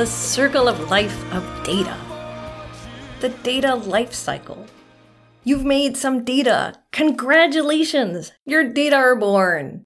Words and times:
the 0.00 0.06
circle 0.06 0.66
of 0.66 0.88
life 0.88 1.30
of 1.30 1.44
data. 1.62 1.94
The 3.20 3.28
data 3.28 3.74
life 3.74 4.14
cycle. 4.14 4.64
You've 5.44 5.66
made 5.66 5.94
some 5.94 6.24
data. 6.24 6.76
Congratulations! 6.90 8.32
Your 8.46 8.64
data 8.64 8.96
are 8.96 9.14
born. 9.14 9.84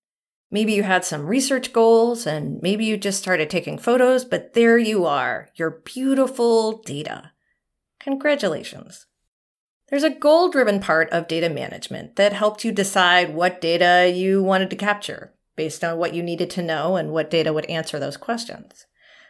Maybe 0.53 0.72
you 0.72 0.85
had 0.85 1.04
some 1.04 1.27
research 1.27 1.72
goals 1.72 2.28
and 2.28 2.63
maybe 2.63 2.85
you 2.85 2.96
just 2.96 3.19
started 3.19 3.50
taking 3.50 3.77
photos, 3.77 4.24
but 4.24 4.53
there 4.53 4.78
you 4.78 5.04
are, 5.04 5.49
your 5.56 5.82
beautiful 5.85 6.81
data. 6.83 7.33
Congratulations. 7.99 9.06
There's 9.88 10.04
a 10.04 10.10
goal 10.10 10.49
driven 10.49 10.78
part 10.78 11.10
of 11.10 11.26
data 11.26 11.51
management 11.51 12.15
that 12.15 12.33
helped 12.33 12.65
you 12.65 12.71
decide 12.71 13.35
what 13.35 13.60
data 13.60 14.12
you 14.15 14.44
wanted 14.44 14.71
to 14.71 14.76
capture 14.76 15.35
based 15.56 15.83
on 15.83 15.99
what 15.99 16.15
you 16.15 16.23
needed 16.23 16.51
to 16.51 16.62
know 16.62 16.95
and 16.95 17.10
what 17.10 17.30
data 17.30 17.52
would 17.52 17.66
answer 17.66 17.98
those 17.98 18.16
questions. 18.16 18.87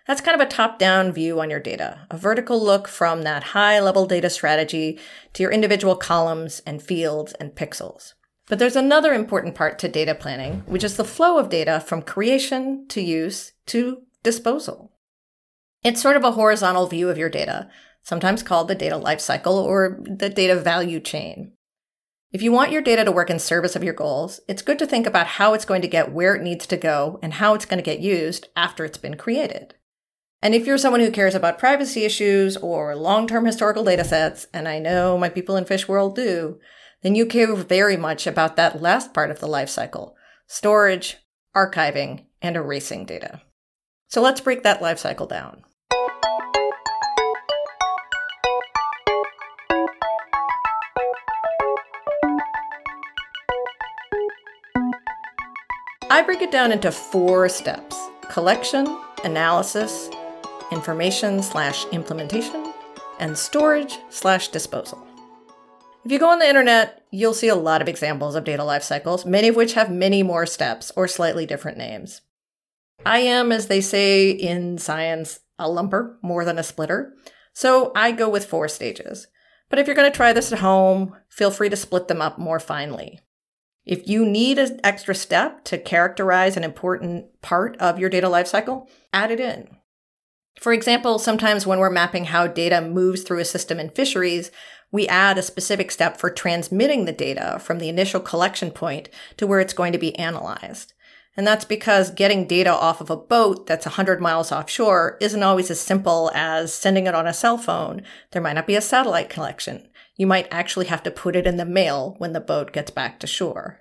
That's 0.07 0.21
kind 0.21 0.39
of 0.39 0.47
a 0.47 0.51
top 0.51 0.79
down 0.79 1.13
view 1.13 1.41
on 1.41 1.49
your 1.49 1.61
data, 1.61 2.07
a 2.11 2.19
vertical 2.19 2.63
look 2.63 2.89
from 2.89 3.23
that 3.23 3.43
high 3.43 3.81
level 3.81 4.07
data 4.07 4.29
strategy 4.29 4.99
to 5.33 5.43
your 5.43 5.53
individual 5.53 5.97
columns 5.97 6.61
and 6.67 6.83
fields 6.83 7.33
and 7.35 7.53
pixels. 7.53 8.13
But 8.47 8.59
there's 8.59 8.77
another 8.77 9.15
important 9.15 9.55
part 9.55 9.79
to 9.79 9.89
data 9.89 10.15
planning, 10.15 10.63
which 10.67 10.85
is 10.85 10.97
the 10.97 11.05
flow 11.05 11.39
of 11.39 11.49
data 11.49 11.80
from 11.80 12.03
creation 12.03 12.87
to 12.89 13.01
use 13.01 13.53
to 13.67 14.03
disposal. 14.23 14.93
It's 15.83 16.03
sort 16.03 16.16
of 16.16 16.25
a 16.25 16.33
horizontal 16.33 16.87
view 16.87 17.09
of 17.09 17.16
your 17.16 17.30
data, 17.30 17.71
sometimes 18.02 18.43
called 18.43 18.69
the 18.69 18.75
data 18.75 18.97
lifecycle 18.97 19.65
or 19.65 19.99
the 20.02 20.29
data 20.29 20.57
value 20.57 21.01
chain. 21.01 21.52
If 22.30 22.43
you 22.43 22.52
want 22.52 22.73
your 22.73 22.83
data 22.83 23.05
to 23.05 23.13
work 23.13 23.30
in 23.30 23.39
service 23.39 23.77
of 23.77 23.85
your 23.85 23.95
goals, 23.95 24.41
it's 24.49 24.61
good 24.61 24.79
to 24.80 24.87
think 24.87 25.07
about 25.07 25.27
how 25.27 25.55
it's 25.55 25.65
going 25.65 25.83
to 25.83 25.89
get 25.89 26.13
where 26.13 26.35
it 26.35 26.43
needs 26.43 26.66
to 26.66 26.77
go 26.77 27.19
and 27.23 27.35
how 27.35 27.55
it's 27.55 27.65
going 27.65 27.79
to 27.79 27.83
get 27.83 28.01
used 28.01 28.49
after 28.57 28.85
it's 28.85 28.99
been 28.99 29.16
created. 29.16 29.74
And 30.45 30.54
if 30.54 30.66
you're 30.66 30.76
someone 30.76 31.00
who 31.00 31.10
cares 31.10 31.34
about 31.34 31.59
privacy 31.59 32.04
issues 32.04 32.59
or 32.59 32.95
long 32.95 33.26
term 33.26 33.46
historical 33.46 33.82
data 33.82 34.04
sets, 34.04 34.46
and 34.52 34.68
I 34.68 34.78
know 34.78 35.16
my 35.16 35.30
people 35.30 35.56
in 35.56 35.64
Fish 35.64 35.88
World 35.88 36.14
do, 36.14 36.60
then 37.00 37.14
you 37.14 37.24
care 37.24 37.56
very 37.56 37.96
much 37.96 38.26
about 38.26 38.56
that 38.56 38.82
last 38.82 39.15
part 39.15 39.30
of 39.30 39.40
the 39.40 39.46
life 39.46 39.70
cycle 39.70 40.15
storage, 40.46 41.16
archiving, 41.56 42.26
and 42.42 42.56
erasing 42.56 43.06
data. 43.06 43.40
So 44.09 44.20
let's 44.20 44.42
break 44.42 44.65
that 44.65 44.82
life 44.82 44.98
cycle 44.98 45.26
down. 45.26 45.65
I 56.10 56.22
break 56.26 56.42
it 56.42 56.52
down 56.52 56.70
into 56.70 56.92
four 56.92 57.48
steps 57.48 57.96
collection, 58.28 58.87
analysis, 59.24 60.10
information 60.75 61.43
slash 61.43 61.87
implementation, 61.93 62.75
and 63.21 63.39
storage 63.39 63.97
slash 64.11 64.49
disposal. 64.49 65.06
If 66.05 66.12
you 66.12 66.19
go 66.19 66.28
on 66.28 66.41
the 66.41 66.49
internet, 66.49 67.06
you'll 67.11 67.33
see 67.33 67.49
a 67.49 67.55
lot 67.55 67.81
of 67.81 67.89
examples 67.89 68.34
of 68.34 68.44
data 68.44 68.65
life 68.65 68.83
cycles, 68.83 69.25
many 69.25 69.49
of 69.49 69.56
which 69.56 69.72
have 69.75 69.91
many 69.91 70.22
more 70.22 70.45
steps 70.45 70.93
or 70.97 71.09
slightly 71.09 71.47
different 71.47 71.78
names. 71.78 72.21
I 73.06 73.21
am, 73.21 73.53
as 73.53 73.69
they 73.69 73.81
say 73.81 74.31
in 74.31 74.77
science, 74.77 75.41
a 75.59 75.69
lumper 75.69 76.17
more 76.21 76.45
than 76.45 76.59
a 76.59 76.62
splitter, 76.62 77.15
so 77.53 77.93
I 77.95 78.12
go 78.12 78.28
with 78.28 78.45
four 78.45 78.69
stages. 78.69 79.28
But 79.71 79.78
if 79.78 79.87
you're 79.87 79.97
going 79.97 80.11
to 80.11 80.17
try 80.17 80.33
this 80.33 80.53
at 80.53 80.59
home, 80.59 81.15
feel 81.28 81.50
free 81.50 81.69
to 81.69 81.77
split 81.77 82.09
them 82.09 82.21
up 82.21 82.39
more 82.39 82.61
finely. 82.61 83.21
If 83.87 84.09
you 84.09 84.27
need 84.27 84.59
an 84.59 84.81
extra 84.83 85.15
step 85.15 85.65
to 85.65 85.78
characterize 85.78 86.56
an 86.56 86.65
important 86.65 87.41
part 87.43 87.77
of 87.78 87.99
your 87.99 88.11
data 88.11 88.28
lifecycle, 88.28 88.89
add 89.12 89.31
it 89.31 89.41
in. 89.41 89.74
For 90.60 90.72
example, 90.72 91.19
sometimes 91.19 91.66
when 91.66 91.78
we're 91.78 91.91
mapping 91.91 92.27
how 92.27 92.47
data 92.47 92.81
moves 92.81 93.22
through 93.22 93.41
a 93.41 93.45
system 93.45 93.81
in 93.81 93.91
fisheries, 93.91 94.51
we 94.93 95.09
add 95.09 95.37
a 95.37 95.43
specific 95.43 95.91
step 95.91 96.17
for 96.19 96.31
transmitting 96.31 97.05
the 97.05 97.12
data 97.12 97.59
from 97.61 97.78
the 97.78 97.89
initial 97.89 98.21
collection 98.21 98.71
point 98.71 99.09
to 99.37 99.47
where 99.47 99.61
it's 99.61 99.73
going 99.73 99.93
to 99.93 99.99
be 99.99 100.17
analyzed. 100.17 100.93
And 101.37 101.45
that's 101.45 101.65
because 101.65 102.12
getting 102.12 102.47
data 102.47 102.71
off 102.71 103.01
of 103.01 103.11
a 103.11 103.17
boat 103.17 103.67
that's 103.67 103.87
100 103.87 104.21
miles 104.21 104.53
offshore 104.53 105.19
isn't 105.21 105.43
always 105.43 105.69
as 105.69 105.81
simple 105.81 106.31
as 106.33 106.73
sending 106.73 107.09
it 107.09 107.15
on 107.15 107.27
a 107.27 107.34
cell 107.34 107.59
phone. 107.59 108.03
There 108.31 108.41
might 108.41 108.53
not 108.53 108.69
be 108.69 108.77
a 108.77 108.81
satellite 108.81 109.28
connection 109.28 109.89
you 110.17 110.27
might 110.27 110.49
actually 110.51 110.87
have 110.87 111.03
to 111.03 111.11
put 111.11 111.37
it 111.37 111.47
in 111.47 111.57
the 111.57 111.65
mail 111.65 112.15
when 112.19 112.33
the 112.33 112.41
boat 112.41 112.73
gets 112.73 112.91
back 112.91 113.19
to 113.21 113.27
shore. 113.27 113.81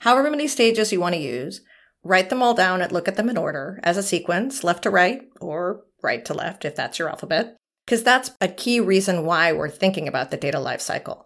However 0.00 0.30
many 0.30 0.46
stages 0.46 0.92
you 0.92 1.00
want 1.00 1.14
to 1.14 1.20
use, 1.20 1.62
write 2.06 2.30
them 2.30 2.42
all 2.42 2.54
down 2.54 2.80
and 2.80 2.92
look 2.92 3.08
at 3.08 3.16
them 3.16 3.28
in 3.28 3.36
order 3.36 3.80
as 3.82 3.96
a 3.96 4.02
sequence, 4.02 4.64
left 4.64 4.84
to 4.84 4.90
right 4.90 5.22
or 5.40 5.84
right 6.02 6.24
to 6.24 6.34
left 6.34 6.64
if 6.64 6.76
that's 6.76 6.98
your 6.98 7.08
alphabet, 7.08 7.56
because 7.84 8.02
that's 8.02 8.30
a 8.40 8.48
key 8.48 8.80
reason 8.80 9.24
why 9.24 9.52
we're 9.52 9.68
thinking 9.68 10.06
about 10.08 10.30
the 10.30 10.36
data 10.36 10.58
lifecycle. 10.58 11.24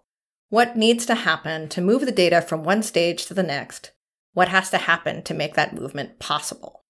What 0.49 0.77
needs 0.77 1.07
to 1.07 1.15
happen 1.15 1.69
to 1.69 1.81
move 1.81 2.07
the 2.07 2.13
data 2.13 2.41
from 2.43 2.65
one 2.65 2.83
stage 2.83 3.27
to 3.27 3.35
the 3.35 3.43
next? 3.43 3.93
What 4.33 4.49
has 4.49 4.71
to 4.71 4.79
happen 4.79 5.23
to 5.23 5.35
make 5.35 5.55
that 5.55 5.75
movement 5.75 6.19
possible? 6.19 6.81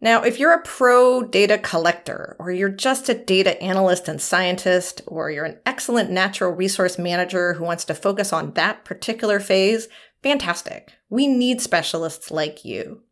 Now, 0.00 0.22
if 0.22 0.38
you're 0.38 0.52
a 0.52 0.62
pro 0.62 1.22
data 1.22 1.56
collector, 1.56 2.36
or 2.38 2.50
you're 2.50 2.68
just 2.68 3.08
a 3.08 3.14
data 3.14 3.60
analyst 3.62 4.08
and 4.08 4.20
scientist, 4.20 5.00
or 5.06 5.30
you're 5.30 5.46
an 5.46 5.58
excellent 5.64 6.10
natural 6.10 6.52
resource 6.52 6.98
manager 6.98 7.54
who 7.54 7.64
wants 7.64 7.84
to 7.86 7.94
focus 7.94 8.32
on 8.32 8.52
that 8.52 8.84
particular 8.84 9.40
phase, 9.40 9.88
fantastic. 10.26 10.92
We 11.08 11.28
need 11.28 11.60
specialists 11.60 12.32
like 12.32 12.64
you. 12.64 13.02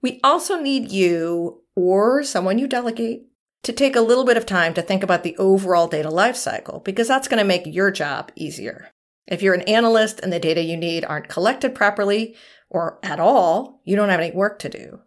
We 0.00 0.18
also 0.24 0.58
need 0.58 0.90
you, 0.90 1.60
or 1.76 2.22
someone 2.22 2.58
you 2.58 2.66
delegate, 2.66 3.26
to 3.64 3.72
take 3.72 3.94
a 3.94 4.00
little 4.00 4.24
bit 4.24 4.38
of 4.38 4.46
time 4.46 4.72
to 4.72 4.80
think 4.80 5.02
about 5.02 5.24
the 5.24 5.36
overall 5.36 5.88
data 5.88 6.08
lifecycle, 6.08 6.82
because 6.84 7.06
that's 7.06 7.28
going 7.28 7.38
to 7.38 7.44
make 7.44 7.66
your 7.66 7.90
job 7.90 8.32
easier. 8.34 8.88
If 9.26 9.42
you're 9.42 9.52
an 9.52 9.68
analyst 9.68 10.20
and 10.20 10.32
the 10.32 10.40
data 10.40 10.62
you 10.62 10.74
need 10.74 11.04
aren't 11.04 11.28
collected 11.28 11.74
properly, 11.74 12.34
or 12.70 12.98
at 13.02 13.20
all, 13.20 13.82
you 13.84 13.94
don't 13.94 14.08
have 14.08 14.20
any 14.20 14.34
work 14.34 14.58
to 14.60 14.70
do. 14.70 15.00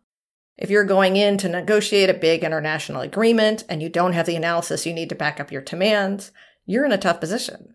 If 0.57 0.69
you're 0.69 0.83
going 0.83 1.17
in 1.17 1.39
to 1.39 1.49
negotiate 1.49 2.11
a 2.11 2.13
big 2.13 2.43
international 2.43 3.01
agreement 3.01 3.63
and 3.67 3.81
you 3.81 3.89
don't 3.89 4.13
have 4.13 4.27
the 4.27 4.35
analysis 4.35 4.85
you 4.85 4.93
need 4.93 5.09
to 5.09 5.15
back 5.15 5.39
up 5.39 5.51
your 5.51 5.63
demands, 5.63 6.31
you're 6.67 6.85
in 6.85 6.91
a 6.91 6.99
tough 6.99 7.19
position. 7.19 7.73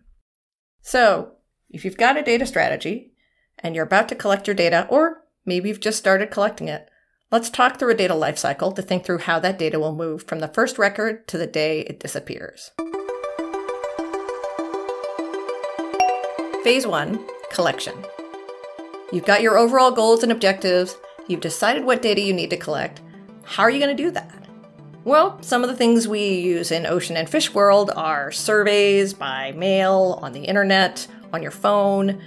So, 0.81 1.33
if 1.69 1.83
you've 1.83 1.97
got 1.97 2.17
a 2.17 2.23
data 2.23 2.45
strategy 2.45 3.10
and 3.63 3.75
you're 3.75 3.85
about 3.85 4.09
to 4.09 4.15
collect 4.15 4.47
your 4.47 4.55
data, 4.55 4.87
or 4.89 5.23
maybe 5.45 5.69
you've 5.69 5.79
just 5.79 5.99
started 5.99 6.31
collecting 6.31 6.67
it, 6.67 6.89
let's 7.31 7.49
talk 7.49 7.77
through 7.77 7.91
a 7.91 7.95
data 7.95 8.13
lifecycle 8.13 8.75
to 8.75 8.81
think 8.81 9.05
through 9.05 9.19
how 9.19 9.39
that 9.39 9.59
data 9.59 9.79
will 9.79 9.95
move 9.95 10.23
from 10.23 10.39
the 10.39 10.47
first 10.47 10.77
record 10.77 11.27
to 11.27 11.37
the 11.37 11.47
day 11.47 11.81
it 11.81 11.99
disappears. 11.99 12.71
Phase 16.63 16.85
one 16.85 17.25
collection. 17.51 17.95
You've 19.11 19.25
got 19.25 19.41
your 19.41 19.57
overall 19.57 19.91
goals 19.91 20.23
and 20.23 20.31
objectives 20.31 20.95
You've 21.31 21.39
decided 21.39 21.85
what 21.85 22.01
data 22.01 22.19
you 22.19 22.33
need 22.33 22.49
to 22.49 22.57
collect. 22.57 23.01
How 23.43 23.63
are 23.63 23.69
you 23.69 23.79
going 23.79 23.95
to 23.95 24.03
do 24.03 24.11
that? 24.11 24.47
Well, 25.05 25.41
some 25.41 25.63
of 25.63 25.69
the 25.69 25.75
things 25.75 26.05
we 26.05 26.27
use 26.27 26.71
in 26.71 26.85
Ocean 26.85 27.15
and 27.15 27.29
Fish 27.29 27.53
World 27.53 27.89
are 27.95 28.33
surveys 28.33 29.13
by 29.13 29.53
mail, 29.53 30.19
on 30.21 30.33
the 30.33 30.43
internet, 30.43 31.07
on 31.31 31.41
your 31.41 31.51
phone, 31.51 32.21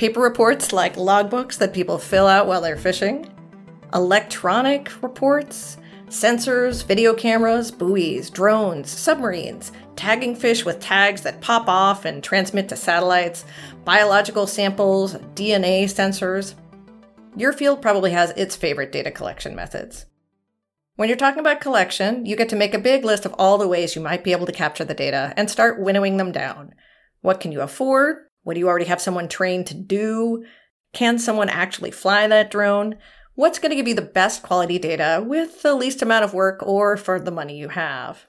paper 0.00 0.20
reports 0.20 0.72
like 0.72 0.96
logbooks 0.96 1.58
that 1.58 1.74
people 1.74 1.98
fill 1.98 2.26
out 2.26 2.46
while 2.46 2.62
they're 2.62 2.74
fishing, 2.74 3.30
electronic 3.92 4.90
reports, 5.02 5.76
sensors, 6.06 6.82
video 6.82 7.12
cameras, 7.12 7.70
buoys, 7.70 8.30
drones, 8.30 8.88
submarines, 8.88 9.72
tagging 9.96 10.34
fish 10.34 10.64
with 10.64 10.80
tags 10.80 11.20
that 11.20 11.42
pop 11.42 11.68
off 11.68 12.06
and 12.06 12.24
transmit 12.24 12.66
to 12.66 12.76
satellites, 12.76 13.44
biological 13.84 14.46
samples, 14.46 15.16
DNA 15.34 15.84
sensors. 15.84 16.54
Your 17.36 17.52
field 17.52 17.82
probably 17.82 18.12
has 18.12 18.30
its 18.38 18.56
favorite 18.56 18.92
data 18.92 19.10
collection 19.10 19.54
methods. 19.54 20.06
When 20.96 21.10
you're 21.10 21.18
talking 21.18 21.40
about 21.40 21.60
collection, 21.60 22.24
you 22.24 22.36
get 22.36 22.48
to 22.48 22.56
make 22.56 22.72
a 22.72 22.78
big 22.78 23.04
list 23.04 23.26
of 23.26 23.34
all 23.34 23.58
the 23.58 23.68
ways 23.68 23.94
you 23.94 24.00
might 24.00 24.24
be 24.24 24.32
able 24.32 24.46
to 24.46 24.52
capture 24.52 24.86
the 24.86 24.94
data 24.94 25.34
and 25.36 25.50
start 25.50 25.78
winnowing 25.78 26.16
them 26.16 26.32
down. 26.32 26.72
What 27.20 27.38
can 27.38 27.52
you 27.52 27.60
afford? 27.60 28.29
What 28.42 28.54
do 28.54 28.60
you 28.60 28.68
already 28.68 28.86
have 28.86 29.00
someone 29.00 29.28
trained 29.28 29.66
to 29.66 29.74
do? 29.74 30.44
Can 30.92 31.18
someone 31.18 31.48
actually 31.48 31.90
fly 31.90 32.26
that 32.26 32.50
drone? 32.50 32.96
What's 33.34 33.58
going 33.58 33.70
to 33.70 33.76
give 33.76 33.88
you 33.88 33.94
the 33.94 34.02
best 34.02 34.42
quality 34.42 34.78
data 34.78 35.24
with 35.26 35.62
the 35.62 35.74
least 35.74 36.02
amount 36.02 36.24
of 36.24 36.34
work 36.34 36.62
or 36.62 36.96
for 36.96 37.20
the 37.20 37.30
money 37.30 37.56
you 37.56 37.68
have? 37.68 38.26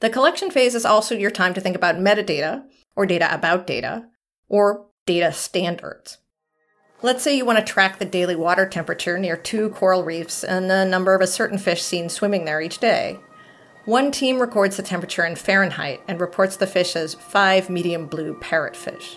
The 0.00 0.10
collection 0.10 0.50
phase 0.50 0.74
is 0.74 0.84
also 0.84 1.16
your 1.16 1.30
time 1.30 1.54
to 1.54 1.60
think 1.60 1.74
about 1.74 1.96
metadata, 1.96 2.64
or 2.94 3.06
data 3.06 3.32
about 3.34 3.66
data, 3.66 4.06
or 4.48 4.86
data 5.06 5.32
standards. 5.32 6.18
Let's 7.00 7.22
say 7.22 7.36
you 7.36 7.44
want 7.44 7.58
to 7.58 7.64
track 7.64 7.98
the 7.98 8.04
daily 8.04 8.36
water 8.36 8.68
temperature 8.68 9.18
near 9.18 9.36
two 9.36 9.70
coral 9.70 10.04
reefs 10.04 10.44
and 10.44 10.68
the 10.68 10.84
number 10.84 11.14
of 11.14 11.20
a 11.20 11.26
certain 11.26 11.58
fish 11.58 11.82
seen 11.82 12.08
swimming 12.08 12.44
there 12.44 12.60
each 12.60 12.78
day. 12.78 13.18
One 13.84 14.10
team 14.10 14.40
records 14.40 14.76
the 14.76 14.82
temperature 14.82 15.24
in 15.24 15.36
Fahrenheit 15.36 16.00
and 16.06 16.20
reports 16.20 16.56
the 16.56 16.66
fish 16.66 16.94
as 16.94 17.14
5 17.14 17.70
medium 17.70 18.06
blue 18.06 18.34
parrotfish. 18.38 19.16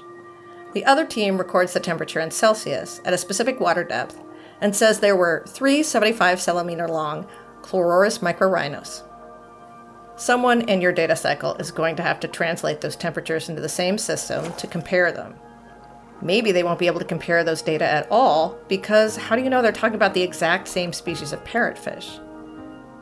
The 0.73 0.85
other 0.85 1.05
team 1.05 1.37
records 1.37 1.73
the 1.73 1.79
temperature 1.79 2.19
in 2.19 2.31
Celsius 2.31 3.01
at 3.03 3.13
a 3.13 3.17
specific 3.17 3.59
water 3.59 3.83
depth 3.83 4.21
and 4.61 4.75
says 4.75 4.99
there 4.99 5.15
were 5.15 5.43
three 5.47 5.83
75 5.83 6.39
centimeter 6.39 6.87
long 6.87 7.27
Chlorurus 7.61 8.19
microrhinus. 8.19 9.03
someone 10.15 10.61
in 10.61 10.81
your 10.81 10.91
data 10.91 11.15
cycle 11.15 11.55
is 11.55 11.71
going 11.71 11.95
to 11.95 12.03
have 12.03 12.19
to 12.19 12.27
translate 12.27 12.81
those 12.81 12.95
temperatures 12.95 13.49
into 13.49 13.61
the 13.61 13.69
same 13.69 13.97
system 13.97 14.51
to 14.53 14.67
compare 14.67 15.11
them. 15.11 15.35
Maybe 16.21 16.51
they 16.51 16.63
won't 16.63 16.79
be 16.79 16.87
able 16.87 16.99
to 16.99 17.05
compare 17.05 17.43
those 17.43 17.61
data 17.61 17.85
at 17.85 18.07
all 18.11 18.57
because 18.67 19.17
how 19.17 19.35
do 19.35 19.41
you 19.41 19.49
know 19.49 19.61
they're 19.61 19.71
talking 19.71 19.95
about 19.95 20.13
the 20.13 20.21
exact 20.21 20.67
same 20.67 20.93
species 20.93 21.33
of 21.33 21.43
parrotfish? 21.43 22.19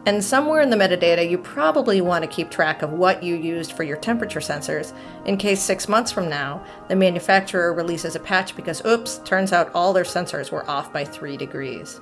And 0.06 0.24
somewhere 0.24 0.62
in 0.62 0.70
the 0.70 0.78
metadata, 0.78 1.30
you 1.30 1.38
probably 1.38 2.02
want 2.02 2.24
to 2.24 2.30
keep 2.30 2.50
track 2.50 2.82
of 2.82 2.94
what 2.94 3.22
you 3.22 3.36
used 3.36 3.74
for 3.74 3.84
your 3.84 3.98
temperature 3.98 4.40
sensors 4.40 4.94
in 5.26 5.38
case 5.38 5.62
six 5.62 5.88
months 5.88 6.12
from 6.12 6.30
now, 6.30 6.64
the 6.88 6.96
manufacturer 6.96 7.74
releases 7.74 8.16
a 8.16 8.20
patch 8.20 8.56
because, 8.56 8.84
oops, 8.86 9.20
turns 9.26 9.52
out 9.52 9.72
all 9.76 9.92
their 9.94 10.06
sensors 10.06 10.52
were 10.52 10.68
off 10.70 10.94
by 10.94 11.04
three 11.04 11.38
degrees. 11.38 12.00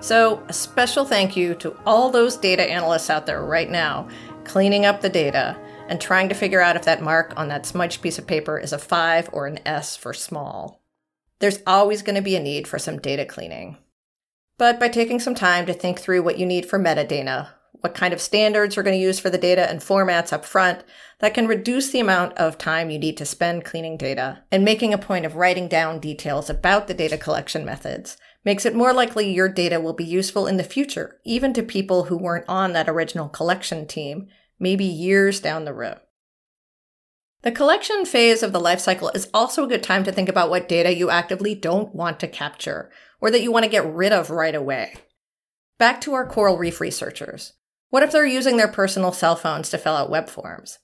So, 0.00 0.44
a 0.48 0.52
special 0.52 1.04
thank 1.04 1.36
you 1.36 1.54
to 1.56 1.76
all 1.86 2.10
those 2.10 2.36
data 2.36 2.68
analysts 2.68 3.08
out 3.08 3.24
there 3.24 3.42
right 3.44 3.70
now 3.70 4.08
cleaning 4.44 4.84
up 4.84 5.00
the 5.00 5.08
data 5.08 5.56
and 5.88 6.00
trying 6.00 6.28
to 6.28 6.34
figure 6.34 6.60
out 6.60 6.76
if 6.76 6.84
that 6.84 7.02
mark 7.02 7.32
on 7.36 7.48
that 7.48 7.66
smudged 7.66 8.02
piece 8.02 8.18
of 8.18 8.26
paper 8.26 8.58
is 8.58 8.72
a 8.72 8.78
5 8.78 9.30
or 9.32 9.46
an 9.46 9.60
S 9.64 9.96
for 9.96 10.12
small. 10.12 10.82
There's 11.38 11.62
always 11.66 12.02
going 12.02 12.16
to 12.16 12.22
be 12.22 12.36
a 12.36 12.40
need 12.40 12.66
for 12.66 12.78
some 12.78 12.98
data 12.98 13.24
cleaning. 13.24 13.76
But 14.62 14.78
by 14.78 14.86
taking 14.86 15.18
some 15.18 15.34
time 15.34 15.66
to 15.66 15.72
think 15.72 15.98
through 15.98 16.22
what 16.22 16.38
you 16.38 16.46
need 16.46 16.66
for 16.66 16.78
metadata, 16.78 17.48
what 17.80 17.96
kind 17.96 18.14
of 18.14 18.20
standards 18.20 18.76
you're 18.76 18.84
going 18.84 18.96
to 18.96 19.04
use 19.04 19.18
for 19.18 19.28
the 19.28 19.36
data 19.36 19.68
and 19.68 19.80
formats 19.80 20.32
up 20.32 20.44
front, 20.44 20.84
that 21.18 21.34
can 21.34 21.48
reduce 21.48 21.90
the 21.90 21.98
amount 21.98 22.34
of 22.34 22.58
time 22.58 22.88
you 22.88 22.96
need 22.96 23.16
to 23.16 23.26
spend 23.26 23.64
cleaning 23.64 23.96
data, 23.96 24.44
and 24.52 24.64
making 24.64 24.94
a 24.94 24.98
point 24.98 25.26
of 25.26 25.34
writing 25.34 25.66
down 25.66 25.98
details 25.98 26.48
about 26.48 26.86
the 26.86 26.94
data 26.94 27.18
collection 27.18 27.64
methods 27.64 28.16
makes 28.44 28.64
it 28.64 28.72
more 28.72 28.92
likely 28.92 29.28
your 29.28 29.48
data 29.48 29.80
will 29.80 29.94
be 29.94 30.04
useful 30.04 30.46
in 30.46 30.58
the 30.58 30.62
future, 30.62 31.18
even 31.24 31.52
to 31.54 31.62
people 31.64 32.04
who 32.04 32.16
weren't 32.16 32.48
on 32.48 32.72
that 32.72 32.88
original 32.88 33.28
collection 33.28 33.84
team, 33.84 34.28
maybe 34.60 34.84
years 34.84 35.40
down 35.40 35.64
the 35.64 35.74
road. 35.74 35.98
The 37.42 37.50
collection 37.50 38.04
phase 38.04 38.44
of 38.44 38.52
the 38.52 38.60
life 38.60 38.78
cycle 38.78 39.10
is 39.14 39.28
also 39.34 39.64
a 39.64 39.68
good 39.68 39.82
time 39.82 40.04
to 40.04 40.12
think 40.12 40.28
about 40.28 40.48
what 40.48 40.68
data 40.68 40.94
you 40.94 41.10
actively 41.10 41.56
don't 41.56 41.92
want 41.92 42.20
to 42.20 42.28
capture 42.28 42.90
or 43.20 43.32
that 43.32 43.42
you 43.42 43.50
want 43.50 43.64
to 43.64 43.70
get 43.70 43.84
rid 43.84 44.12
of 44.12 44.30
right 44.30 44.54
away. 44.54 44.94
Back 45.76 46.00
to 46.02 46.14
our 46.14 46.24
coral 46.24 46.56
reef 46.56 46.80
researchers. 46.80 47.54
What 47.90 48.04
if 48.04 48.12
they're 48.12 48.24
using 48.24 48.58
their 48.58 48.68
personal 48.68 49.10
cell 49.10 49.34
phones 49.34 49.70
to 49.70 49.78
fill 49.78 49.96
out 49.96 50.08
web 50.08 50.28
forms? 50.28 50.78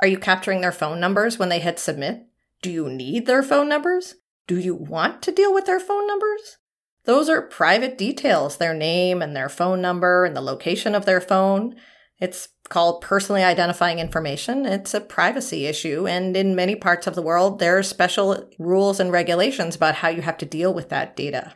Are 0.00 0.08
you 0.08 0.18
capturing 0.18 0.60
their 0.60 0.72
phone 0.72 0.98
numbers 0.98 1.38
when 1.38 1.48
they 1.48 1.60
hit 1.60 1.78
submit? 1.78 2.26
Do 2.62 2.70
you 2.70 2.88
need 2.88 3.26
their 3.26 3.42
phone 3.42 3.68
numbers? 3.68 4.16
Do 4.48 4.58
you 4.58 4.74
want 4.74 5.22
to 5.22 5.32
deal 5.32 5.54
with 5.54 5.66
their 5.66 5.78
phone 5.78 6.08
numbers? 6.08 6.58
Those 7.04 7.28
are 7.28 7.42
private 7.42 7.96
details, 7.96 8.56
their 8.56 8.74
name 8.74 9.22
and 9.22 9.36
their 9.36 9.48
phone 9.48 9.80
number 9.80 10.24
and 10.24 10.36
the 10.36 10.40
location 10.40 10.96
of 10.96 11.04
their 11.04 11.20
phone. 11.20 11.76
It's 12.18 12.48
called 12.72 13.02
personally 13.02 13.44
identifying 13.44 13.98
information. 13.98 14.64
It's 14.64 14.94
a 14.94 15.00
privacy 15.00 15.66
issue. 15.66 16.08
And 16.08 16.34
in 16.34 16.56
many 16.56 16.74
parts 16.74 17.06
of 17.06 17.14
the 17.14 17.20
world, 17.20 17.58
there 17.58 17.76
are 17.76 17.82
special 17.82 18.48
rules 18.58 18.98
and 18.98 19.12
regulations 19.12 19.76
about 19.76 19.96
how 19.96 20.08
you 20.08 20.22
have 20.22 20.38
to 20.38 20.46
deal 20.46 20.72
with 20.72 20.88
that 20.88 21.14
data. 21.14 21.54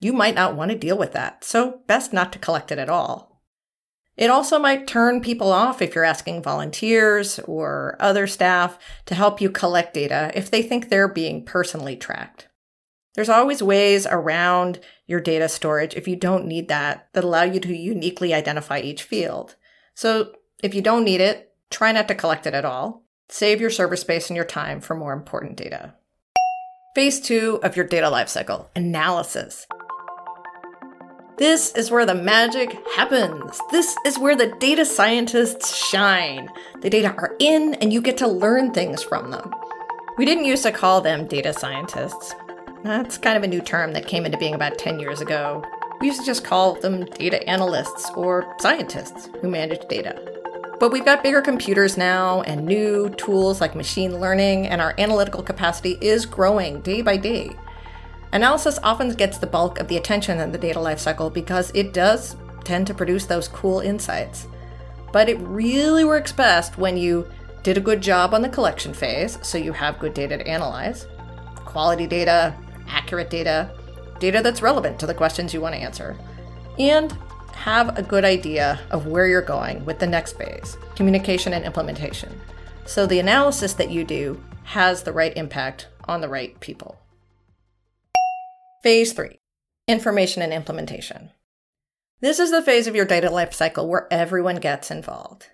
You 0.00 0.12
might 0.12 0.36
not 0.36 0.54
want 0.54 0.70
to 0.70 0.78
deal 0.78 0.96
with 0.96 1.12
that, 1.12 1.42
so 1.42 1.80
best 1.88 2.12
not 2.12 2.32
to 2.32 2.38
collect 2.38 2.70
it 2.70 2.78
at 2.78 2.88
all. 2.88 3.42
It 4.16 4.30
also 4.30 4.58
might 4.58 4.86
turn 4.86 5.20
people 5.20 5.50
off 5.50 5.82
if 5.82 5.94
you're 5.94 6.04
asking 6.04 6.42
volunteers 6.42 7.40
or 7.40 7.96
other 7.98 8.28
staff 8.28 8.78
to 9.06 9.14
help 9.14 9.40
you 9.40 9.50
collect 9.50 9.94
data 9.94 10.30
if 10.34 10.50
they 10.50 10.62
think 10.62 10.88
they're 10.88 11.08
being 11.08 11.44
personally 11.44 11.96
tracked. 11.96 12.48
There's 13.16 13.28
always 13.28 13.62
ways 13.62 14.06
around 14.06 14.78
your 15.06 15.20
data 15.20 15.48
storage 15.48 15.94
if 15.94 16.06
you 16.06 16.14
don't 16.14 16.46
need 16.46 16.68
that 16.68 17.08
that 17.14 17.24
allow 17.24 17.42
you 17.42 17.58
to 17.58 17.76
uniquely 17.76 18.32
identify 18.32 18.78
each 18.78 19.02
field. 19.02 19.56
So 19.96 20.32
if 20.62 20.74
you 20.74 20.82
don't 20.82 21.04
need 21.04 21.22
it, 21.22 21.54
try 21.70 21.90
not 21.90 22.06
to 22.08 22.14
collect 22.14 22.46
it 22.46 22.52
at 22.52 22.66
all. 22.66 23.02
Save 23.30 23.62
your 23.62 23.70
server 23.70 23.96
space 23.96 24.28
and 24.28 24.36
your 24.36 24.44
time 24.44 24.82
for 24.82 24.94
more 24.94 25.14
important 25.14 25.56
data. 25.56 25.94
Phase 26.94 27.18
two 27.18 27.58
of 27.62 27.76
your 27.76 27.86
data 27.86 28.08
lifecycle 28.08 28.66
analysis. 28.76 29.66
This 31.38 31.74
is 31.74 31.90
where 31.90 32.04
the 32.04 32.14
magic 32.14 32.76
happens. 32.94 33.58
This 33.70 33.96
is 34.04 34.18
where 34.18 34.36
the 34.36 34.54
data 34.60 34.84
scientists 34.84 35.74
shine. 35.74 36.50
The 36.82 36.90
data 36.90 37.14
are 37.16 37.34
in, 37.38 37.74
and 37.74 37.90
you 37.90 38.02
get 38.02 38.18
to 38.18 38.28
learn 38.28 38.72
things 38.72 39.02
from 39.02 39.30
them. 39.30 39.50
We 40.18 40.26
didn't 40.26 40.44
used 40.44 40.62
to 40.64 40.72
call 40.72 41.00
them 41.00 41.26
data 41.26 41.54
scientists. 41.54 42.34
That's 42.84 43.16
kind 43.18 43.36
of 43.38 43.42
a 43.42 43.48
new 43.48 43.60
term 43.62 43.92
that 43.94 44.06
came 44.06 44.26
into 44.26 44.38
being 44.38 44.54
about 44.54 44.78
10 44.78 45.00
years 45.00 45.22
ago. 45.22 45.62
We 46.00 46.08
used 46.08 46.20
to 46.20 46.26
just 46.26 46.44
call 46.44 46.74
them 46.74 47.04
data 47.04 47.48
analysts 47.48 48.10
or 48.14 48.54
scientists 48.60 49.28
who 49.40 49.48
manage 49.48 49.88
data. 49.88 50.20
But 50.78 50.92
we've 50.92 51.04
got 51.04 51.22
bigger 51.22 51.40
computers 51.40 51.96
now 51.96 52.42
and 52.42 52.66
new 52.66 53.08
tools 53.10 53.62
like 53.62 53.74
machine 53.74 54.20
learning, 54.20 54.66
and 54.66 54.80
our 54.80 54.94
analytical 54.98 55.42
capacity 55.42 55.96
is 56.02 56.26
growing 56.26 56.82
day 56.82 57.00
by 57.00 57.16
day. 57.16 57.50
Analysis 58.32 58.78
often 58.82 59.10
gets 59.14 59.38
the 59.38 59.46
bulk 59.46 59.80
of 59.80 59.88
the 59.88 59.96
attention 59.96 60.38
in 60.38 60.52
the 60.52 60.58
data 60.58 60.78
lifecycle 60.78 61.32
because 61.32 61.70
it 61.74 61.94
does 61.94 62.36
tend 62.64 62.86
to 62.88 62.94
produce 62.94 63.24
those 63.24 63.48
cool 63.48 63.80
insights. 63.80 64.46
But 65.12 65.30
it 65.30 65.38
really 65.40 66.04
works 66.04 66.32
best 66.32 66.76
when 66.76 66.98
you 66.98 67.26
did 67.62 67.78
a 67.78 67.80
good 67.80 68.02
job 68.02 68.34
on 68.34 68.42
the 68.42 68.48
collection 68.50 68.92
phase, 68.92 69.38
so 69.40 69.56
you 69.56 69.72
have 69.72 69.98
good 69.98 70.12
data 70.12 70.36
to 70.36 70.46
analyze, 70.46 71.06
quality 71.64 72.06
data, 72.06 72.54
accurate 72.86 73.30
data, 73.30 73.70
data 74.18 74.40
that's 74.42 74.62
relevant 74.62 74.98
to 75.00 75.06
the 75.06 75.14
questions 75.14 75.52
you 75.54 75.60
want 75.60 75.74
to 75.74 75.80
answer, 75.80 76.16
and 76.78 77.16
have 77.52 77.98
a 77.98 78.02
good 78.02 78.24
idea 78.24 78.78
of 78.90 79.06
where 79.06 79.26
you're 79.26 79.42
going 79.42 79.84
with 79.84 79.98
the 79.98 80.06
next 80.06 80.36
phase 80.36 80.76
communication 80.94 81.52
and 81.52 81.64
implementation. 81.64 82.40
So 82.84 83.06
the 83.06 83.18
analysis 83.18 83.72
that 83.74 83.90
you 83.90 84.04
do 84.04 84.42
has 84.64 85.02
the 85.02 85.12
right 85.12 85.36
impact 85.36 85.88
on 86.04 86.20
the 86.20 86.28
right 86.28 86.58
people. 86.60 86.98
Phase 88.82 89.12
three 89.12 89.38
information 89.88 90.42
and 90.42 90.52
implementation. 90.52 91.30
This 92.20 92.38
is 92.38 92.50
the 92.50 92.62
phase 92.62 92.86
of 92.86 92.96
your 92.96 93.04
data 93.04 93.28
lifecycle 93.28 93.86
where 93.86 94.08
everyone 94.10 94.56
gets 94.56 94.90
involved. 94.90 95.46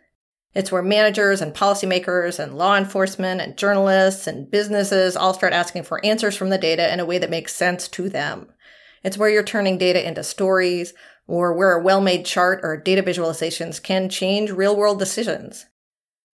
It's 0.55 0.71
where 0.71 0.83
managers 0.83 1.41
and 1.41 1.55
policymakers 1.55 2.39
and 2.39 2.59
law 2.59 2.77
enforcement 2.77 3.41
and 3.41 3.57
journalists 3.57 4.27
and 4.27 4.51
businesses 4.51 5.17
all 5.17 5.33
start 5.33 5.55
asking 5.55 5.85
for 5.85 6.05
answers 6.05 6.37
from 6.37 6.51
the 6.51 6.59
data 6.59 6.93
in 6.93 7.01
a 7.01 7.07
way 7.07 7.19
that 7.19 7.31
makes 7.31 7.57
sense 7.57 7.89
to 7.89 8.09
them. 8.09 8.49
It's 9.03 9.17
where 9.17 9.31
you're 9.31 9.43
turning 9.43 9.79
data 9.79 10.07
into 10.07 10.23
stories 10.23 10.93
or 11.27 11.55
where 11.55 11.73
a 11.73 11.83
well-made 11.83 12.27
chart 12.27 12.61
or 12.63 12.77
data 12.77 13.03
visualizations 13.03 13.83
can 13.83 14.09
change 14.11 14.51
real-world 14.51 14.99
decisions. 14.99 15.67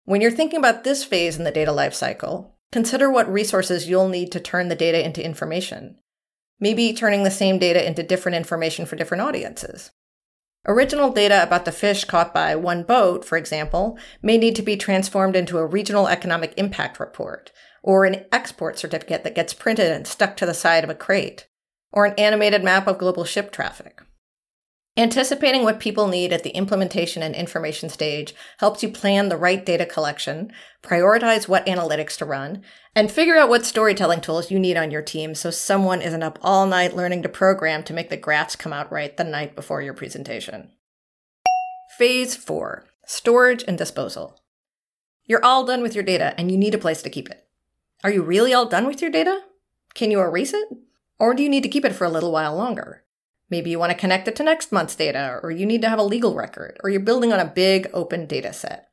When 0.05 0.21
you're 0.21 0.31
thinking 0.31 0.59
about 0.59 0.85
this 0.85 1.03
phase 1.03 1.37
in 1.37 1.45
the 1.45 1.51
data 1.51 1.73
lifecycle, 1.73 2.53
consider 2.71 3.11
what 3.11 3.33
resources 3.33 3.89
you'll 3.89 4.09
need 4.09 4.31
to 4.33 4.41
turn 4.41 4.69
the 4.69 4.77
data 4.77 5.05
into 5.05 5.25
information. 5.25 5.99
Maybe 6.61 6.93
turning 6.93 7.25
the 7.25 7.31
same 7.31 7.59
data 7.59 7.85
into 7.85 8.03
different 8.03 8.37
information 8.37 8.87
for 8.87 8.97
different 8.97 9.23
audiences. 9.23 9.91
Original 10.67 11.11
data 11.11 11.43
about 11.43 11.67
the 11.67 11.73
fish 11.73 12.05
caught 12.05 12.33
by 12.33 12.57
one 12.57 12.83
boat, 12.85 13.25
for 13.25 13.37
example, 13.37 13.99
may 14.23 14.39
need 14.39 14.57
to 14.57 14.63
be 14.63 14.77
transformed 14.77 15.37
into 15.37 15.59
a 15.59 15.67
regional 15.67 16.09
economic 16.09 16.55
impact 16.57 16.99
report, 16.99 17.53
or 17.83 18.07
an 18.07 18.25
export 18.33 18.79
certificate 18.79 19.25
that 19.25 19.35
gets 19.35 19.53
printed 19.53 19.93
and 19.93 20.07
stuck 20.07 20.37
to 20.39 20.47
the 20.47 20.55
side 20.55 20.83
of 20.83 20.89
a 20.89 20.95
crate, 20.95 21.49
or 21.93 22.07
an 22.07 22.15
animated 22.17 22.65
map 22.65 22.87
of 22.87 22.97
global 22.97 23.25
ship 23.25 23.53
traffic. 23.53 24.01
Anticipating 24.97 25.65
what 25.65 25.81
people 25.81 26.07
need 26.07 26.33
at 26.33 26.45
the 26.45 26.51
implementation 26.51 27.21
and 27.21 27.35
information 27.35 27.89
stage 27.89 28.33
helps 28.59 28.81
you 28.81 28.89
plan 28.89 29.29
the 29.29 29.37
right 29.37 29.67
data 29.67 29.85
collection, 29.85 30.53
prioritize 30.85 31.49
what 31.49 31.67
analytics 31.67 32.17
to 32.17 32.25
run, 32.25 32.63
and 32.95 33.11
figure 33.11 33.37
out 33.37 33.49
what 33.49 33.67
storytelling 33.67 34.21
tools 34.21 34.53
you 34.53 34.59
need 34.59 34.77
on 34.77 34.93
your 34.93 35.03
team 35.03 35.35
so 35.35 35.51
someone 35.51 36.01
isn't 36.01 36.23
up 36.23 36.39
all 36.43 36.65
night 36.65 36.95
learning 36.95 37.25
to 37.25 37.29
program 37.29 37.83
to 37.83 37.93
make 37.93 38.09
the 38.09 38.17
graphs 38.17 38.55
come 38.55 38.73
out 38.73 38.93
right 38.93 39.17
the 39.17 39.25
night 39.25 39.57
before 39.57 39.83
your 39.83 39.95
presentation. 39.95 40.71
Phase 41.99 42.37
4 42.37 42.87
Storage 43.05 43.65
and 43.67 43.77
Disposal. 43.77 44.41
You're 45.25 45.45
all 45.45 45.65
done 45.65 45.83
with 45.83 45.97
your 45.97 46.05
data 46.05 46.35
and 46.39 46.53
you 46.53 46.57
need 46.57 46.75
a 46.75 46.79
place 46.79 47.03
to 47.03 47.11
keep 47.11 47.29
it. 47.31 47.49
Are 48.05 48.13
you 48.13 48.23
really 48.23 48.55
all 48.55 48.67
done 48.67 48.87
with 48.87 49.03
your 49.03 49.11
data? 49.11 49.41
Can 49.95 50.13
you 50.13 50.21
erase 50.21 50.55
it? 50.55 50.69
Or 51.19 51.35
do 51.35 51.43
you 51.43 51.49
need 51.49 51.63
to 51.65 51.69
keep 51.69 51.85
it 51.85 51.95
for 51.95 52.05
a 52.05 52.11
little 52.11 52.31
while 52.31 52.55
longer? 52.55 53.04
Maybe 53.51 53.71
you 53.71 53.79
want 53.79 53.93
to 53.93 53.99
connect 53.99 54.27
it 54.29 54.37
to 54.37 54.43
next 54.43 54.73
month's 54.73 54.97
data, 54.97 55.39
or 55.43 55.51
you 55.51 55.67
need 55.67 55.83
to 55.83 55.89
have 55.89 55.99
a 55.99 56.05
legal 56.05 56.35
record, 56.35 56.79
or 56.83 56.91
you're 56.91 57.01
building 57.01 57.33
on 57.33 57.41
a 57.41 57.45
big 57.45 57.89
open 57.93 58.27
data 58.27 58.53
set. 58.53 58.89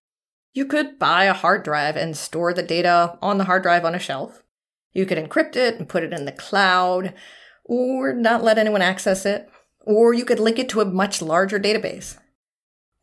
You 0.53 0.65
could 0.65 0.99
buy 0.99 1.25
a 1.25 1.33
hard 1.33 1.63
drive 1.63 1.95
and 1.95 2.17
store 2.17 2.53
the 2.53 2.63
data 2.63 3.17
on 3.21 3.37
the 3.37 3.45
hard 3.45 3.63
drive 3.63 3.85
on 3.85 3.95
a 3.95 3.99
shelf. 3.99 4.43
You 4.91 5.05
could 5.05 5.17
encrypt 5.17 5.55
it 5.55 5.75
and 5.75 5.87
put 5.87 6.03
it 6.03 6.11
in 6.11 6.25
the 6.25 6.33
cloud, 6.33 7.13
or 7.63 8.13
not 8.13 8.43
let 8.43 8.57
anyone 8.57 8.81
access 8.81 9.25
it, 9.25 9.49
or 9.79 10.13
you 10.13 10.25
could 10.25 10.39
link 10.39 10.59
it 10.59 10.67
to 10.69 10.81
a 10.81 10.85
much 10.85 11.21
larger 11.21 11.59
database. 11.59 12.17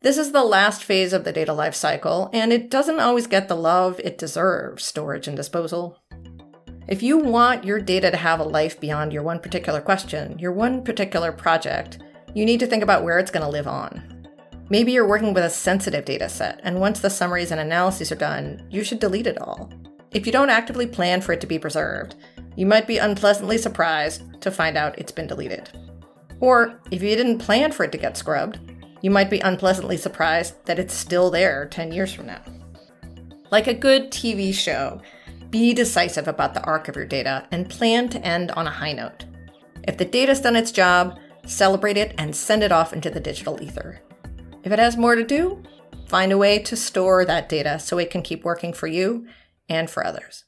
This 0.01 0.17
is 0.17 0.31
the 0.31 0.43
last 0.43 0.83
phase 0.83 1.11
of 1.11 1.23
the 1.25 1.33
data 1.33 1.51
lifecycle, 1.51 2.29
and 2.31 2.53
it 2.53 2.69
doesn't 2.69 2.99
always 2.99 3.27
get 3.27 3.47
the 3.47 3.55
love 3.55 3.99
it 4.01 4.17
deserves 4.17 4.85
storage 4.85 5.27
and 5.27 5.35
disposal. 5.35 5.98
If 6.89 7.03
you 7.03 7.19
want 7.19 7.65
your 7.65 7.79
data 7.79 8.09
to 8.09 8.17
have 8.17 8.39
a 8.39 8.43
life 8.43 8.79
beyond 8.79 9.13
your 9.13 9.21
one 9.21 9.37
particular 9.37 9.79
question, 9.79 10.39
your 10.39 10.51
one 10.51 10.83
particular 10.83 11.31
project, 11.31 11.99
you 12.33 12.45
need 12.45 12.59
to 12.61 12.65
think 12.65 12.81
about 12.81 13.03
where 13.03 13.19
it's 13.19 13.29
going 13.29 13.45
to 13.45 13.51
live 13.51 13.67
on. 13.67 14.25
Maybe 14.71 14.91
you're 14.91 15.07
working 15.07 15.31
with 15.31 15.43
a 15.43 15.51
sensitive 15.51 16.03
data 16.03 16.27
set, 16.27 16.59
and 16.63 16.81
once 16.81 16.99
the 16.99 17.11
summaries 17.11 17.51
and 17.51 17.61
analyses 17.61 18.11
are 18.11 18.15
done, 18.15 18.65
you 18.71 18.83
should 18.83 18.99
delete 18.99 19.27
it 19.27 19.39
all. 19.39 19.71
If 20.13 20.25
you 20.25 20.31
don't 20.31 20.49
actively 20.49 20.87
plan 20.87 21.21
for 21.21 21.31
it 21.31 21.41
to 21.41 21.47
be 21.47 21.59
preserved, 21.59 22.15
you 22.55 22.65
might 22.65 22.87
be 22.87 22.97
unpleasantly 22.97 23.59
surprised 23.59 24.41
to 24.41 24.49
find 24.49 24.75
out 24.75 24.97
it's 24.97 25.11
been 25.11 25.27
deleted. 25.27 25.69
Or 26.39 26.81
if 26.89 27.03
you 27.03 27.15
didn't 27.15 27.37
plan 27.37 27.71
for 27.71 27.83
it 27.83 27.91
to 27.91 27.99
get 27.99 28.17
scrubbed, 28.17 28.57
you 29.03 29.11
might 29.11 29.29
be 29.29 29.41
unpleasantly 29.41 29.97
surprised 29.97 30.55
that 30.65 30.79
it's 30.79 30.95
still 30.95 31.29
there 31.29 31.67
10 31.67 31.91
years 31.91 32.11
from 32.11 32.25
now. 32.25 32.41
Like 33.51 33.67
a 33.67 33.75
good 33.75 34.09
TV 34.09 34.51
show, 34.51 35.01
be 35.49 35.73
decisive 35.73 36.27
about 36.27 36.53
the 36.53 36.63
arc 36.63 36.87
of 36.87 36.95
your 36.95 37.05
data 37.05 37.47
and 37.51 37.69
plan 37.69 38.09
to 38.09 38.25
end 38.25 38.51
on 38.51 38.67
a 38.67 38.71
high 38.71 38.93
note. 38.93 39.25
If 39.87 39.97
the 39.97 40.05
data's 40.05 40.41
done 40.41 40.55
its 40.55 40.71
job, 40.71 41.17
celebrate 41.45 41.97
it 41.97 42.13
and 42.17 42.35
send 42.35 42.63
it 42.63 42.71
off 42.71 42.93
into 42.93 43.09
the 43.09 43.19
digital 43.19 43.61
ether. 43.61 44.01
If 44.63 44.71
it 44.71 44.79
has 44.79 44.97
more 44.97 45.15
to 45.15 45.23
do, 45.23 45.63
find 46.07 46.31
a 46.31 46.37
way 46.37 46.59
to 46.59 46.75
store 46.75 47.25
that 47.25 47.49
data 47.49 47.79
so 47.79 47.97
it 47.97 48.11
can 48.11 48.21
keep 48.21 48.43
working 48.43 48.73
for 48.73 48.87
you 48.87 49.27
and 49.67 49.89
for 49.89 50.05
others. 50.05 50.45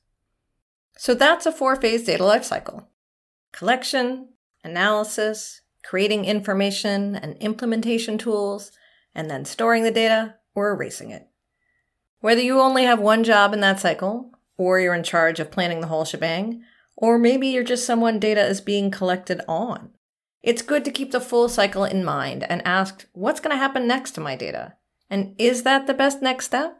So 0.97 1.13
that's 1.13 1.45
a 1.45 1.51
four 1.51 1.75
phase 1.75 2.03
data 2.03 2.23
lifecycle 2.23 2.85
collection, 3.53 4.29
analysis, 4.63 5.61
creating 5.83 6.25
information 6.25 7.15
and 7.15 7.35
implementation 7.37 8.17
tools, 8.17 8.71
and 9.13 9.29
then 9.29 9.43
storing 9.43 9.83
the 9.83 9.91
data 9.91 10.35
or 10.55 10.71
erasing 10.71 11.11
it. 11.11 11.27
Whether 12.19 12.41
you 12.41 12.59
only 12.59 12.83
have 12.83 12.99
one 12.99 13.23
job 13.23 13.53
in 13.53 13.61
that 13.61 13.79
cycle, 13.79 14.31
or 14.61 14.79
you're 14.79 14.93
in 14.93 15.01
charge 15.01 15.39
of 15.39 15.49
planning 15.49 15.81
the 15.81 15.87
whole 15.87 16.05
shebang, 16.05 16.61
or 16.95 17.17
maybe 17.17 17.47
you're 17.47 17.63
just 17.63 17.83
someone 17.83 18.19
data 18.19 18.45
is 18.45 18.61
being 18.61 18.91
collected 18.91 19.41
on. 19.47 19.89
It's 20.43 20.61
good 20.61 20.85
to 20.85 20.91
keep 20.91 21.09
the 21.09 21.19
full 21.19 21.49
cycle 21.49 21.83
in 21.83 22.05
mind 22.05 22.43
and 22.43 22.61
ask 22.63 23.07
what's 23.13 23.39
going 23.39 23.55
to 23.55 23.57
happen 23.57 23.87
next 23.87 24.11
to 24.11 24.21
my 24.21 24.35
data? 24.35 24.75
And 25.09 25.33
is 25.39 25.63
that 25.63 25.87
the 25.87 25.95
best 25.95 26.21
next 26.21 26.45
step? 26.45 26.77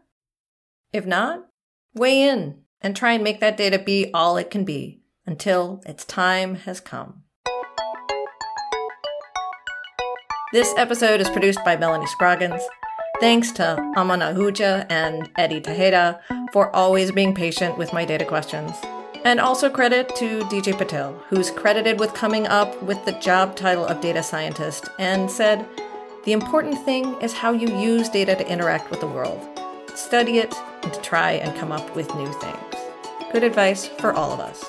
If 0.94 1.08
not, 1.08 1.48
weigh 1.96 2.22
in 2.22 2.62
and 2.82 2.96
try 2.96 3.14
and 3.14 3.24
make 3.24 3.40
that 3.40 3.58
data 3.58 3.80
be 3.80 4.12
all 4.14 4.38
it 4.38 4.52
can 4.52 4.64
be 4.64 5.02
until 5.26 5.82
its 5.88 6.06
time 6.06 6.58
has 6.68 6.80
come. 6.80 7.24
This 10.54 10.72
episode 10.78 11.20
is 11.20 11.30
produced 11.32 11.66
by 11.66 11.78
Melanie 11.78 12.06
Scroggins. 12.06 12.62
Thanks 13.22 13.52
to 13.52 13.80
Aman 13.96 14.22
Ahuja 14.22 14.88
and 14.90 15.30
Eddie 15.38 15.62
Tejeda 15.62 16.20
for 16.52 16.76
always 16.76 17.12
being 17.12 17.36
patient 17.36 17.78
with 17.78 17.94
my 17.94 18.04
data 18.04 18.26
questions. 18.26 18.72
And 19.24 19.40
also 19.40 19.70
credit 19.70 20.10
to 20.16 20.40
DJ 20.46 20.74
Patil, 20.74 21.16
who's 21.28 21.52
credited 21.52 22.00
with 22.00 22.16
coming 22.16 22.48
up 22.48 22.82
with 22.82 23.06
the 23.06 23.12
job 23.12 23.56
title 23.56 23.86
of 23.86 24.02
data 24.02 24.24
scientist 24.24 24.90
and 24.98 25.30
said, 25.30 25.68
The 26.26 26.32
important 26.32 26.84
thing 26.84 27.14
is 27.22 27.32
how 27.32 27.52
you 27.52 27.68
use 27.78 28.10
data 28.10 28.36
to 28.36 28.52
interact 28.52 28.90
with 28.90 29.02
the 29.02 29.08
world. 29.08 29.40
Study 29.94 30.40
it 30.40 30.56
and 30.82 30.92
to 30.92 31.00
try 31.02 31.34
and 31.34 31.56
come 31.60 31.72
up 31.72 31.96
with 31.96 32.16
new 32.16 32.34
things. 32.42 32.76
Good 33.32 33.44
advice 33.44 33.86
for 33.86 34.14
all 34.14 34.32
of 34.32 34.40
us. 34.40 34.66